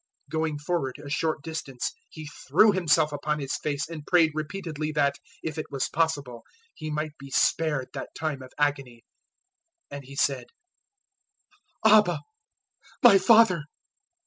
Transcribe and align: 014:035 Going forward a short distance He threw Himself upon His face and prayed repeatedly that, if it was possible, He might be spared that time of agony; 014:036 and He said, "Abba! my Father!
014:035 0.31 0.31
Going 0.39 0.57
forward 0.57 0.95
a 1.05 1.09
short 1.11 1.43
distance 1.43 1.91
He 2.09 2.25
threw 2.49 2.71
Himself 2.71 3.11
upon 3.11 3.37
His 3.39 3.55
face 3.57 3.87
and 3.87 4.03
prayed 4.03 4.31
repeatedly 4.33 4.91
that, 4.93 5.13
if 5.43 5.59
it 5.59 5.67
was 5.69 5.89
possible, 5.89 6.41
He 6.73 6.89
might 6.89 7.15
be 7.19 7.29
spared 7.29 7.89
that 7.93 8.09
time 8.17 8.41
of 8.41 8.51
agony; 8.57 9.03
014:036 9.91 9.97
and 9.97 10.03
He 10.05 10.15
said, 10.15 10.45
"Abba! 11.85 12.19
my 13.03 13.19
Father! 13.19 13.65